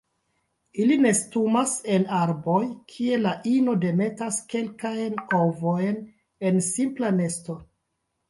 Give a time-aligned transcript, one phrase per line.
[0.83, 2.55] Ili nestumas en arboj,
[2.93, 5.99] kie la ino demetas kelkajn ovojn
[6.51, 7.59] en simpla nesto.